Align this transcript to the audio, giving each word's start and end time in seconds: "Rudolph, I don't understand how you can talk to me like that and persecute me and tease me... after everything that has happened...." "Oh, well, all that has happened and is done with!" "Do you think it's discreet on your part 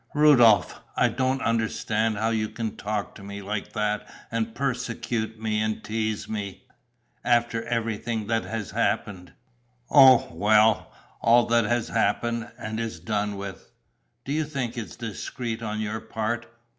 "Rudolph, 0.15 0.81
I 0.95 1.09
don't 1.09 1.43
understand 1.43 2.17
how 2.17 2.31
you 2.31 2.49
can 2.49 2.75
talk 2.75 3.13
to 3.13 3.23
me 3.23 3.43
like 3.43 3.73
that 3.73 4.09
and 4.31 4.55
persecute 4.55 5.39
me 5.39 5.61
and 5.61 5.83
tease 5.83 6.27
me... 6.27 6.63
after 7.23 7.61
everything 7.65 8.25
that 8.25 8.43
has 8.43 8.71
happened...." 8.71 9.33
"Oh, 9.91 10.27
well, 10.31 10.91
all 11.21 11.45
that 11.45 11.65
has 11.65 11.89
happened 11.89 12.51
and 12.57 12.79
is 12.79 12.99
done 12.99 13.37
with!" 13.37 13.69
"Do 14.25 14.33
you 14.33 14.43
think 14.45 14.75
it's 14.75 14.95
discreet 14.95 15.61
on 15.61 15.79
your 15.79 15.99
part 16.01 16.47